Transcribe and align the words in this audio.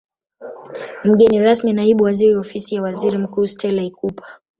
Mgeni 1.03 1.39
rasmi 1.39 1.73
Naibu 1.73 2.03
Waziri 2.03 2.35
Ofisi 2.35 2.75
ya 2.75 2.81
Waziri 2.81 3.17
Mkuu 3.17 3.47
Stella 3.47 3.83
Ikupa 3.83 4.27